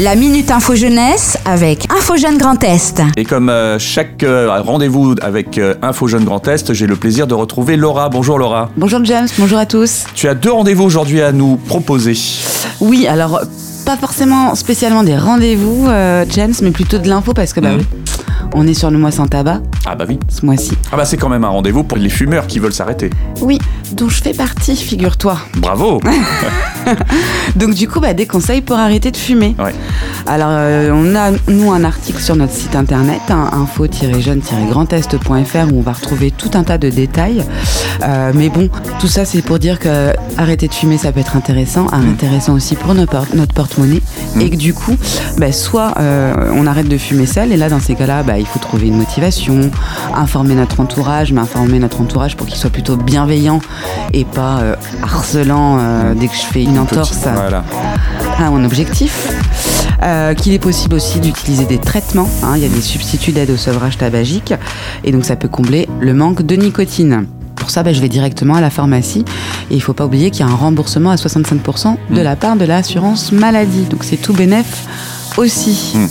La 0.00 0.16
Minute 0.16 0.50
Info 0.50 0.74
Jeunesse 0.74 1.38
avec 1.44 1.86
Info 1.88 2.16
Jeune 2.16 2.36
Grand 2.36 2.60
Est. 2.64 3.00
Et 3.16 3.24
comme 3.24 3.48
euh, 3.48 3.78
chaque 3.78 4.24
euh, 4.24 4.60
rendez-vous 4.60 5.14
avec 5.22 5.56
euh, 5.56 5.74
Info 5.82 6.08
Jeune 6.08 6.24
Grand 6.24 6.48
Est, 6.48 6.72
j'ai 6.72 6.88
le 6.88 6.96
plaisir 6.96 7.28
de 7.28 7.34
retrouver 7.34 7.76
Laura. 7.76 8.08
Bonjour 8.08 8.36
Laura. 8.36 8.70
Bonjour 8.76 9.04
James, 9.04 9.28
bonjour 9.38 9.56
à 9.56 9.66
tous. 9.66 10.06
Tu 10.16 10.26
as 10.26 10.34
deux 10.34 10.50
rendez-vous 10.50 10.82
aujourd'hui 10.82 11.20
à 11.20 11.30
nous 11.30 11.54
proposer. 11.54 12.14
Oui, 12.80 13.06
alors 13.06 13.40
pas 13.86 13.96
forcément 13.96 14.56
spécialement 14.56 15.04
des 15.04 15.16
rendez-vous, 15.16 15.86
euh, 15.86 16.24
James, 16.28 16.54
mais 16.60 16.72
plutôt 16.72 16.98
de 16.98 17.08
l'info 17.08 17.32
parce 17.32 17.52
que 17.52 17.60
bah 17.60 17.70
oui, 17.78 17.86
on 18.52 18.66
est 18.66 18.74
sur 18.74 18.90
le 18.90 18.98
mois 18.98 19.12
sans 19.12 19.28
tabac 19.28 19.60
Ah 19.86 19.94
bah 19.94 20.04
oui. 20.08 20.18
ce 20.28 20.44
mois-ci. 20.46 20.72
Ah 20.92 20.96
bah 20.96 21.04
c'est 21.04 21.16
quand 21.16 21.28
même 21.28 21.44
un 21.44 21.48
rendez-vous 21.48 21.84
pour 21.84 21.98
les 21.98 22.08
fumeurs 22.08 22.46
qui 22.46 22.58
veulent 22.58 22.72
s'arrêter. 22.72 23.10
Oui, 23.40 23.58
dont 23.92 24.08
je 24.08 24.22
fais 24.22 24.32
partie, 24.32 24.76
figure-toi. 24.76 25.38
Bravo. 25.56 26.00
Donc 27.56 27.74
du 27.74 27.88
coup, 27.88 28.00
bah, 28.00 28.14
des 28.14 28.26
conseils 28.26 28.60
pour 28.60 28.76
arrêter 28.76 29.10
de 29.10 29.16
fumer. 29.16 29.54
Ouais. 29.58 29.74
Alors, 30.26 30.48
euh, 30.50 30.90
on 30.92 31.14
a, 31.14 31.30
nous, 31.48 31.72
un 31.72 31.84
article 31.84 32.20
sur 32.20 32.36
notre 32.36 32.52
site 32.52 32.76
internet, 32.76 33.20
hein, 33.30 33.48
info-jeune-grandest.fr, 33.52 35.72
où 35.72 35.78
on 35.78 35.82
va 35.82 35.92
retrouver 35.92 36.30
tout 36.30 36.50
un 36.54 36.62
tas 36.64 36.78
de 36.78 36.88
détails. 36.90 37.44
Euh, 38.02 38.32
mais 38.34 38.48
bon, 38.48 38.68
tout 39.00 39.08
ça, 39.08 39.24
c'est 39.24 39.42
pour 39.42 39.58
dire 39.58 39.78
que 39.78 40.12
arrêter 40.36 40.68
de 40.68 40.74
fumer, 40.74 40.98
ça 40.98 41.12
peut 41.12 41.20
être 41.20 41.36
intéressant, 41.36 41.86
intéressant 41.92 42.54
aussi 42.54 42.74
pour 42.74 42.94
notre, 42.94 43.12
por- 43.12 43.26
notre 43.34 43.54
porte-monnaie. 43.54 44.02
Et 44.40 44.50
que 44.50 44.56
du 44.56 44.74
coup, 44.74 44.96
bah, 45.38 45.52
soit 45.52 45.94
euh, 46.00 46.50
on 46.54 46.66
arrête 46.66 46.88
de 46.88 46.98
fumer 46.98 47.26
seul, 47.26 47.52
et 47.52 47.56
là, 47.56 47.68
dans 47.68 47.80
ces 47.80 47.94
cas-là, 47.94 48.22
bah, 48.22 48.38
il 48.38 48.46
faut 48.46 48.58
trouver 48.58 48.88
une 48.88 48.96
motivation, 48.96 49.70
informer 50.14 50.54
notre 50.54 50.80
entourage, 50.80 51.32
mais 51.32 51.40
informer 51.40 51.78
notre 51.78 52.00
entourage 52.00 52.36
pour 52.36 52.46
qu'il 52.46 52.56
soit 52.56 52.70
plutôt 52.70 52.96
bienveillant 52.96 53.60
et 54.12 54.24
pas 54.24 54.58
euh, 54.60 54.76
harcelant 55.02 55.78
euh, 55.78 56.14
dès 56.14 56.28
que 56.28 56.34
je 56.34 56.42
fais 56.42 56.62
une 56.62 56.78
entorse 56.78 57.18
Voilà. 57.34 57.64
à 58.38 58.50
mon 58.50 58.64
objectif. 58.64 59.28
Euh, 60.02 60.34
qu'il 60.34 60.52
est 60.52 60.58
possible 60.58 60.96
aussi 60.96 61.18
d'utiliser 61.20 61.64
des 61.64 61.78
traitements. 61.78 62.28
hein. 62.42 62.54
Il 62.56 62.62
y 62.62 62.66
a 62.66 62.68
des 62.68 62.82
substituts 62.82 63.32
d'aide 63.32 63.50
au 63.50 63.56
sevrage 63.56 63.96
tabagique 63.96 64.52
et 65.02 65.12
donc 65.12 65.24
ça 65.24 65.34
peut 65.36 65.48
combler 65.48 65.88
le 66.00 66.12
manque 66.12 66.42
de 66.42 66.56
nicotine. 66.56 67.26
Pour 67.56 67.70
ça, 67.70 67.82
bah, 67.82 67.92
je 67.94 68.00
vais 68.02 68.10
directement 68.10 68.56
à 68.56 68.60
la 68.60 68.68
pharmacie 68.68 69.24
et 69.70 69.74
il 69.74 69.80
faut 69.80 69.94
pas 69.94 70.04
oublier 70.04 70.30
qu'il 70.30 70.44
y 70.44 70.48
a 70.48 70.52
un 70.52 70.56
remboursement 70.56 71.10
à 71.10 71.14
65% 71.14 71.96
de 72.10 72.20
la 72.20 72.36
part 72.36 72.56
de 72.56 72.66
l'assurance 72.66 73.32
maladie. 73.32 73.84
Donc 73.84 74.04
c'est 74.04 74.16
tout 74.18 74.34
bénef 74.34 74.86
aussi. 75.36 75.92
Mm. 75.94 76.06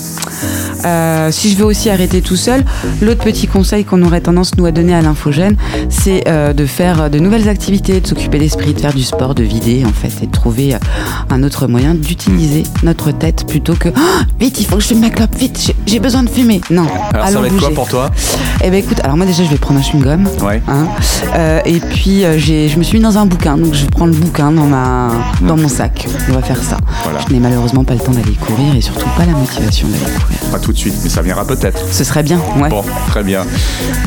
Euh, 0.85 1.31
si 1.31 1.49
je 1.49 1.57
veux 1.57 1.65
aussi 1.65 1.89
arrêter 1.89 2.21
tout 2.21 2.35
seul, 2.35 2.63
l'autre 3.01 3.23
petit 3.23 3.47
conseil 3.47 3.85
qu'on 3.85 4.01
aurait 4.03 4.21
tendance 4.21 4.55
nous 4.57 4.65
à 4.65 4.71
donner 4.71 4.93
à 4.93 5.01
l'infogène, 5.01 5.55
c'est 5.89 6.27
euh, 6.27 6.53
de 6.53 6.65
faire 6.65 7.09
de 7.09 7.19
nouvelles 7.19 7.47
activités, 7.47 8.01
de 8.01 8.07
s'occuper 8.07 8.39
d'esprit, 8.39 8.73
de 8.73 8.79
faire 8.79 8.93
du 8.93 9.03
sport, 9.03 9.35
de 9.35 9.43
vider 9.43 9.85
en 9.85 9.93
fait, 9.93 10.23
et 10.23 10.27
de 10.27 10.31
trouver 10.31 10.75
euh, 10.75 10.79
un 11.33 11.43
autre 11.43 11.67
moyen 11.67 11.93
d'utiliser 11.95 12.63
notre 12.83 13.11
tête 13.11 13.45
plutôt 13.47 13.73
que 13.75 13.89
Ah, 13.95 14.23
vite, 14.39 14.59
il 14.59 14.65
faut 14.65 14.75
que 14.77 14.81
je 14.83 14.87
fume 14.87 14.99
ma 15.01 15.09
clope, 15.09 15.35
vite, 15.35 15.73
j'ai- 15.87 15.99
besoin 15.99 16.23
de 16.23 16.29
fumer. 16.29 16.59
Non, 16.69 16.85
Alors 17.13 17.25
ça 17.25 17.31
allons 17.31 17.41
va 17.41 17.47
être 17.47 17.53
bouger. 17.53 17.65
quoi 17.67 17.75
pour 17.75 17.87
toi 17.87 18.11
Eh 18.63 18.69
ben 18.69 18.75
écoute, 18.79 18.99
alors 19.03 19.15
moi 19.15 19.25
déjà 19.25 19.43
je 19.43 19.49
vais 19.49 19.57
prendre 19.57 19.79
un 19.79 19.83
chewing-gum. 19.83 20.27
Ouais. 20.43 20.61
hein, 20.67 20.87
euh, 21.35 21.59
et 21.65 21.79
puis 21.79 22.25
euh, 22.25 22.37
j'ai, 22.37 22.67
je 22.67 22.77
me 22.77 22.83
suis 22.83 22.97
mis 22.97 23.03
dans 23.03 23.17
un 23.17 23.25
bouquin, 23.25 23.57
donc 23.57 23.73
je 23.73 23.85
prends 23.85 24.05
le 24.05 24.11
bouquin 24.11 24.51
dans 24.51 24.65
ma, 24.65 25.11
dans 25.41 25.55
mon 25.55 25.69
sac. 25.69 26.07
On 26.29 26.33
va 26.33 26.41
faire 26.41 26.61
ça. 26.61 26.77
Voilà. 27.03 27.19
Je 27.27 27.33
n'ai 27.33 27.39
malheureusement 27.39 27.83
pas 27.85 27.93
le 27.93 27.99
temps 28.01 28.11
d'aller 28.11 28.33
courir 28.33 28.75
et 28.75 28.81
surtout 28.81 29.07
pas 29.17 29.25
la 29.25 29.31
motivation 29.31 29.87
d'aller 29.87 30.03
courir. 30.19 30.37
Pas 30.51 30.59
tout 30.59 30.73
de 30.73 30.77
suite, 30.77 30.93
mais 31.03 31.09
ça 31.09 31.21
viendra 31.21 31.45
peut-être. 31.45 31.79
Ce 31.91 32.03
serait 32.03 32.23
bien, 32.23 32.39
ouais. 32.61 32.69
Bon, 32.69 32.83
très 33.07 33.23
bien. 33.23 33.43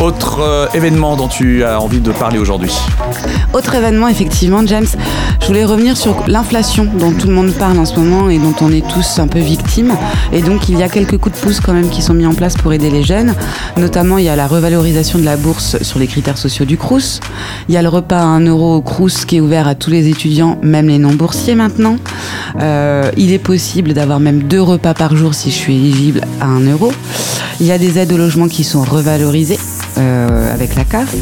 Autre 0.00 0.40
euh, 0.40 0.66
événement 0.74 1.16
dont 1.16 1.28
tu 1.28 1.64
as 1.64 1.80
envie 1.80 2.00
de 2.00 2.12
parler 2.12 2.38
aujourd'hui 2.38 2.72
Autre 3.54 3.74
événement, 3.74 4.08
effectivement, 4.08 4.60
James, 4.66 4.86
je 5.40 5.46
voulais 5.46 5.64
revenir 5.64 5.96
sur 5.96 6.24
l'inflation 6.26 6.86
dont 6.98 7.12
tout 7.18 7.28
le 7.28 7.34
monde 7.34 7.52
parle 7.52 7.78
en 7.78 7.84
ce 7.84 7.98
moment 7.98 8.28
et 8.28 8.38
dont 8.38 8.54
on 8.60 8.70
est 8.70 8.86
tous 8.86 9.18
un 9.18 9.26
peu 9.26 9.38
victimes. 9.38 9.94
Et 10.32 10.42
donc, 10.42 10.68
il 10.68 10.78
y 10.78 10.82
a 10.82 10.88
quelques 10.88 11.18
coups 11.18 11.36
de 11.36 11.40
pouce 11.40 11.60
quand 11.60 11.72
même 11.72 11.88
qui 11.88 12.02
sont 12.02 12.14
mis 12.14 12.26
en 12.26 12.34
place 12.34 12.56
pour 12.56 12.72
aider 12.72 12.90
les 12.90 13.02
jeunes. 13.02 13.34
Notamment, 13.76 14.18
il 14.18 14.24
y 14.24 14.28
a 14.28 14.36
la 14.36 14.46
revalorisation 14.46 15.18
de 15.18 15.24
la 15.24 15.36
bourse 15.36 15.82
sur 15.82 15.98
les 15.98 16.06
critères 16.06 16.38
sociaux 16.38 16.64
du 16.64 16.76
Crous. 16.76 17.20
Il 17.68 17.74
y 17.74 17.78
a 17.78 17.82
le 17.82 17.88
repas 17.88 18.18
à 18.18 18.24
1 18.24 18.40
euro 18.46 18.76
au 18.76 18.80
Crous 18.82 19.24
qui 19.24 19.36
est 19.36 19.40
ouvert 19.40 19.68
à 19.68 19.74
tous 19.74 19.90
les 19.90 20.08
étudiants, 20.08 20.58
même 20.62 20.88
les 20.88 20.98
non-boursiers 20.98 21.54
maintenant. 21.54 21.96
Euh, 22.60 23.10
il 23.16 23.32
est 23.32 23.38
possible 23.38 23.92
d'avoir 23.92 24.20
même 24.20 24.42
deux 24.42 24.62
repas 24.62 24.94
par 24.94 25.16
jour 25.16 25.34
si 25.34 25.50
je 25.50 25.56
suis 25.56 25.74
éligible 25.74 26.22
à 26.40 26.46
1 26.46 26.60
euro. 26.70 26.92
Il 27.60 27.66
y 27.66 27.72
a 27.72 27.78
des 27.78 27.98
aides 27.98 28.12
au 28.12 28.18
logement 28.18 28.48
qui 28.48 28.64
sont 28.64 28.82
revalorisées 28.82 29.58
euh, 29.98 30.52
avec 30.52 30.74
la 30.74 30.84
CAF. 30.84 31.14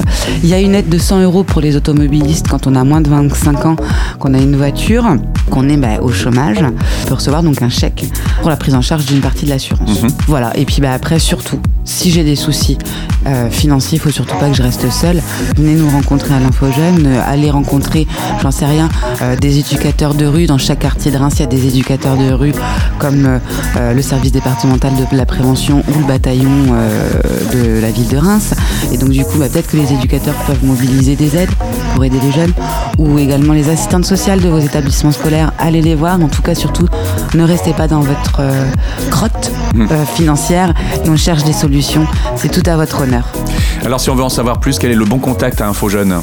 Il 0.43 0.49
y 0.49 0.55
a 0.55 0.61
une 0.61 0.75
aide 0.75 0.89
de 0.89 0.99
100 0.99 1.23
euros 1.23 1.45
pour 1.45 1.61
les 1.61 1.77
automobilistes 1.77 2.49
quand 2.49 2.67
on 2.67 2.75
a 2.75 2.85
moins 2.85 3.01
de 3.01 3.09
25 3.09 3.67
ans, 3.67 3.77
qu'on 4.19 4.35
a 4.35 4.39
une 4.39 4.57
voiture, 4.57 5.05
qu'on 5.51 5.69
est 5.69 5.77
bah, 5.77 6.01
au 6.01 6.11
chômage. 6.11 6.59
On 6.63 7.09
peut 7.09 7.15
recevoir 7.15 7.43
donc 7.43 7.63
un 7.63 7.69
chèque 7.69 8.05
pour 8.41 8.51
la 8.51 8.57
prise 8.57 8.75
en 8.75 8.83
charge 8.83 9.07
d'une 9.07 9.21
partie 9.21 9.45
de 9.45 9.51
l'assurance. 9.51 10.03
Voilà. 10.27 10.57
Et 10.57 10.65
puis 10.65 10.81
bah, 10.81 10.93
après, 10.93 11.19
surtout, 11.19 11.61
si 11.85 12.11
j'ai 12.11 12.25
des 12.25 12.37
soucis 12.37 12.79
euh, 13.27 13.51
financiers, 13.51 13.99
il 13.99 14.01
faut 14.01 14.11
surtout 14.11 14.37
pas 14.37 14.49
que 14.49 14.55
je 14.55 14.63
reste 14.63 14.91
seule. 14.91 15.21
Venez 15.57 15.75
nous 15.75 15.89
rencontrer 15.89 16.35
à 16.35 16.41
l'Infogène, 16.41 17.07
euh, 17.07 17.21
allez 17.27 17.51
rencontrer, 17.51 18.07
j'en 18.43 18.51
sais 18.51 18.67
rien, 18.67 18.89
euh, 19.23 19.37
des 19.37 19.59
éducateurs 19.59 20.15
de 20.15 20.27
rue. 20.27 20.47
Dans 20.47 20.59
chaque 20.59 20.81
quartier 20.81 21.11
de 21.11 21.17
Reims, 21.17 21.35
il 21.37 21.41
y 21.41 21.45
a 21.45 21.47
des 21.47 21.67
éducateurs 21.67 22.17
de 22.17 22.33
rue 22.33 22.53
comme 22.99 23.27
euh, 23.27 23.39
euh, 23.77 23.95
le 23.95 24.03
service 24.03 24.33
départemental 24.33 24.93
de 24.95 25.17
la 25.17 25.27
prévention 25.27 25.83
ou 25.89 25.99
le 25.99 26.05
bataillon 26.07 26.51
euh, 26.73 27.11
de 27.53 27.81
la 27.81 27.91
ville 27.91 28.09
de 28.09 28.17
Reims. 28.17 28.55
Et 28.93 28.99
donc 28.99 29.11
du 29.11 29.25
coup, 29.25 29.39
bah, 29.39 29.47
peut-être 29.51 29.71
que 29.71 29.77
les 29.77 29.93
éducateurs 29.93 30.35
peuvent 30.47 30.65
mobiliser 30.65 31.17
des 31.17 31.37
aides 31.37 31.51
pour 31.95 32.05
aider 32.05 32.19
les 32.23 32.33
jeunes 32.33 32.53
ou 32.99 33.19
également 33.19 33.53
les 33.53 33.69
assistantes 33.69 34.05
sociales 34.05 34.41
de 34.41 34.49
vos 34.49 34.59
établissements 34.59 35.13
scolaires. 35.13 35.53
Allez 35.59 35.83
les 35.83 35.95
voir. 35.95 36.21
En 36.21 36.29
tout 36.29 36.43
cas, 36.43 36.55
surtout, 36.55 36.87
ne 37.35 37.43
restez 37.45 37.73
pas 37.73 37.89
dans 37.89 38.01
votre 38.01 38.41
euh, 38.41 38.67
grotte 39.11 39.51
euh, 39.77 40.05
financière 40.15 40.73
et 41.05 41.09
on 41.09 41.17
cherche 41.17 41.45
des 41.45 41.53
solutions. 41.53 42.07
C'est 42.37 42.51
tout 42.51 42.69
à 42.69 42.77
votre 42.77 43.03
honneur. 43.03 43.14
Alors 43.85 44.01
si 44.01 44.11
on 44.11 44.15
veut 44.15 44.25
en 44.25 44.29
savoir 44.29 44.59
plus, 44.61 44.79
quel 44.79 44.91
est 44.91 44.95
le 44.97 45.05
bon 45.05 45.19
contact 45.19 45.61
à 45.61 45.69
Info 45.69 45.89
Jeune 45.89 46.15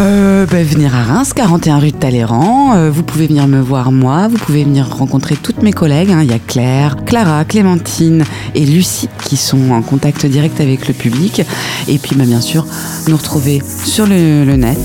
Euh, 0.00 0.46
bah, 0.50 0.62
venir 0.62 0.94
à 0.96 1.02
Reims, 1.02 1.32
41 1.34 1.78
rue 1.78 1.92
de 1.92 1.96
Talleyrand. 1.96 2.72
Euh, 2.74 2.90
vous 2.90 3.02
pouvez 3.02 3.26
venir 3.26 3.46
me 3.46 3.60
voir 3.60 3.92
moi, 3.92 4.28
vous 4.28 4.38
pouvez 4.38 4.64
venir 4.64 4.88
rencontrer 4.88 5.36
toutes 5.36 5.62
mes 5.62 5.72
collègues. 5.72 6.10
hein. 6.10 6.20
Il 6.22 6.30
y 6.30 6.34
a 6.34 6.38
Claire, 6.38 6.96
Clara, 7.04 7.44
Clémentine 7.44 8.24
et 8.54 8.64
Lucie 8.64 9.08
qui 9.24 9.36
sont 9.36 9.70
en 9.70 9.82
contact 9.82 10.24
direct 10.26 10.60
avec 10.60 10.88
le 10.88 10.94
public. 10.94 11.42
Et 11.88 11.98
puis 11.98 12.16
bah, 12.16 12.24
bien 12.24 12.40
sûr, 12.40 12.64
nous 13.08 13.16
retrouver 13.16 13.62
sur 13.84 14.06
le, 14.06 14.44
le 14.44 14.56
net 14.56 14.78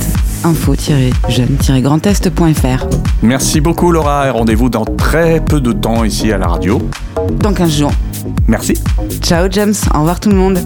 info-jeune-grandest.fr 0.43 2.85
Merci 3.23 3.59
beaucoup 3.61 3.91
Laura 3.91 4.27
et 4.27 4.29
rendez-vous 4.29 4.69
dans 4.69 4.85
très 4.85 5.39
peu 5.39 5.59
de 5.61 5.71
temps 5.71 6.03
ici 6.03 6.31
à 6.31 6.37
la 6.37 6.47
radio. 6.47 6.79
dans 7.41 7.53
15 7.53 7.71
jours. 7.77 7.91
Merci. 8.47 8.75
Ciao 9.21 9.47
James, 9.49 9.73
au 9.93 9.99
revoir 9.99 10.19
tout 10.19 10.29
le 10.29 10.35
monde. 10.35 10.59